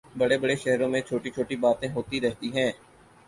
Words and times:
بڑے 0.17 0.37
بڑے 0.37 0.55
شہروں 0.55 0.87
میں 0.89 1.01
چھوٹی 1.01 1.29
چھوٹی 1.31 1.55
باتیں 1.57 1.87
ہوتی 1.89 2.21
رہتی 2.21 2.49
ہیں 2.55 2.71